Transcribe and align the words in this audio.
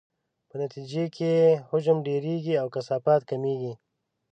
په 0.49 0.55
نتیجې 0.63 1.03
کې 1.15 1.29
یې 1.39 1.49
حجم 1.69 1.97
ډیریږي 2.07 2.55
او 2.61 2.67
کثافت 2.75 3.21
کمیږي. 3.29 3.73